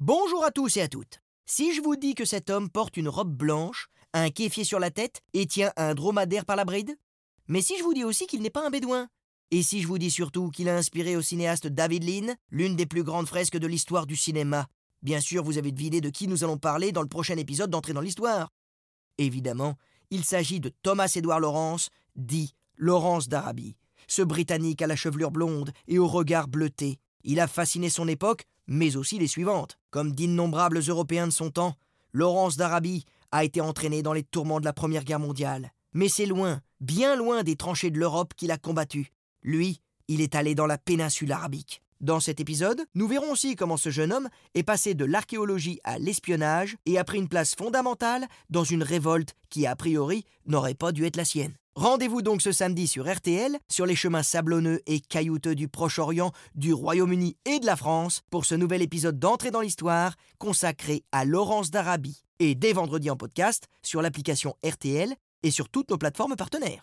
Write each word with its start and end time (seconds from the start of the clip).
Bonjour 0.00 0.42
à 0.46 0.50
tous 0.50 0.78
et 0.78 0.80
à 0.80 0.88
toutes. 0.88 1.20
Si 1.44 1.74
je 1.74 1.82
vous 1.82 1.94
dis 1.94 2.14
que 2.14 2.24
cet 2.24 2.48
homme 2.48 2.70
porte 2.70 2.96
une 2.96 3.10
robe 3.10 3.36
blanche, 3.36 3.88
un 4.14 4.30
kéfier 4.30 4.64
sur 4.64 4.78
la 4.78 4.90
tête 4.90 5.20
et 5.34 5.44
tient 5.44 5.74
un 5.76 5.94
dromadaire 5.94 6.46
par 6.46 6.56
la 6.56 6.64
bride? 6.64 6.96
Mais 7.48 7.60
si 7.60 7.76
je 7.76 7.82
vous 7.82 7.92
dis 7.92 8.02
aussi 8.02 8.26
qu'il 8.26 8.40
n'est 8.40 8.48
pas 8.48 8.66
un 8.66 8.70
bédouin 8.70 9.08
Et 9.50 9.62
si 9.62 9.82
je 9.82 9.86
vous 9.86 9.98
dis 9.98 10.10
surtout 10.10 10.48
qu'il 10.48 10.70
a 10.70 10.76
inspiré 10.78 11.16
au 11.16 11.20
cinéaste 11.20 11.66
David 11.66 12.04
Lean 12.04 12.34
l'une 12.48 12.76
des 12.76 12.86
plus 12.86 13.02
grandes 13.02 13.26
fresques 13.26 13.58
de 13.58 13.66
l'histoire 13.66 14.06
du 14.06 14.16
cinéma 14.16 14.68
Bien 15.02 15.20
sûr, 15.20 15.44
vous 15.44 15.58
avez 15.58 15.70
deviné 15.70 16.00
de 16.00 16.08
qui 16.08 16.28
nous 16.28 16.44
allons 16.44 16.56
parler 16.56 16.92
dans 16.92 17.02
le 17.02 17.06
prochain 17.06 17.36
épisode 17.36 17.68
d'Entrée 17.68 17.92
dans 17.92 18.00
l'Histoire. 18.00 18.50
Évidemment, 19.18 19.76
il 20.10 20.24
s'agit 20.24 20.60
de 20.60 20.72
Thomas 20.82 21.12
Edward 21.14 21.42
Lawrence, 21.42 21.90
dit 22.16 22.54
Laurence 22.76 23.28
d'Arabie. 23.28 23.76
Ce 24.08 24.22
Britannique 24.22 24.80
à 24.80 24.86
la 24.86 24.96
chevelure 24.96 25.30
blonde 25.30 25.72
et 25.88 25.98
au 25.98 26.08
regard 26.08 26.48
bleuté. 26.48 26.98
Il 27.22 27.38
a 27.38 27.46
fasciné 27.46 27.90
son 27.90 28.08
époque, 28.08 28.46
mais 28.70 28.96
aussi 28.96 29.18
les 29.18 29.26
suivantes. 29.26 29.78
Comme 29.90 30.12
d'innombrables 30.12 30.80
Européens 30.88 31.26
de 31.26 31.32
son 31.32 31.50
temps, 31.50 31.74
Laurence 32.12 32.56
d'Arabie 32.56 33.04
a 33.32 33.44
été 33.44 33.60
entraîné 33.60 34.02
dans 34.02 34.14
les 34.14 34.22
tourments 34.22 34.60
de 34.60 34.64
la 34.64 34.72
Première 34.72 35.04
Guerre 35.04 35.20
mondiale. 35.20 35.72
Mais 35.92 36.08
c'est 36.08 36.24
loin, 36.24 36.60
bien 36.80 37.16
loin 37.16 37.42
des 37.42 37.56
tranchées 37.56 37.90
de 37.90 37.98
l'Europe 37.98 38.32
qu'il 38.34 38.52
a 38.52 38.56
combattu. 38.56 39.12
Lui, 39.42 39.80
il 40.08 40.20
est 40.20 40.34
allé 40.34 40.54
dans 40.54 40.66
la 40.66 40.78
péninsule 40.78 41.32
arabique. 41.32 41.82
Dans 42.00 42.20
cet 42.20 42.40
épisode, 42.40 42.86
nous 42.94 43.08
verrons 43.08 43.32
aussi 43.32 43.56
comment 43.56 43.76
ce 43.76 43.90
jeune 43.90 44.12
homme 44.12 44.30
est 44.54 44.62
passé 44.62 44.94
de 44.94 45.04
l'archéologie 45.04 45.80
à 45.84 45.98
l'espionnage 45.98 46.76
et 46.86 46.96
a 46.96 47.04
pris 47.04 47.18
une 47.18 47.28
place 47.28 47.54
fondamentale 47.54 48.26
dans 48.48 48.64
une 48.64 48.82
révolte 48.82 49.34
qui, 49.50 49.66
a 49.66 49.76
priori, 49.76 50.24
n'aurait 50.46 50.74
pas 50.74 50.92
dû 50.92 51.04
être 51.04 51.16
la 51.16 51.26
sienne. 51.26 51.52
Rendez-vous 51.76 52.20
donc 52.20 52.42
ce 52.42 52.50
samedi 52.50 52.88
sur 52.88 53.10
RTL, 53.10 53.56
sur 53.70 53.86
les 53.86 53.94
chemins 53.94 54.24
sablonneux 54.24 54.80
et 54.86 54.98
caillouteux 55.00 55.54
du 55.54 55.68
Proche-Orient, 55.68 56.32
du 56.56 56.72
Royaume-Uni 56.72 57.36
et 57.44 57.60
de 57.60 57.66
la 57.66 57.76
France, 57.76 58.22
pour 58.30 58.44
ce 58.44 58.56
nouvel 58.56 58.82
épisode 58.82 59.20
d'entrée 59.20 59.52
dans 59.52 59.60
l'histoire 59.60 60.16
consacré 60.38 61.04
à 61.12 61.24
Laurence 61.24 61.70
d'Arabie. 61.70 62.24
Et 62.40 62.56
dès 62.56 62.72
vendredi 62.72 63.08
en 63.08 63.16
podcast, 63.16 63.68
sur 63.82 64.02
l'application 64.02 64.56
RTL 64.66 65.14
et 65.44 65.50
sur 65.52 65.68
toutes 65.68 65.90
nos 65.90 65.98
plateformes 65.98 66.36
partenaires. 66.36 66.78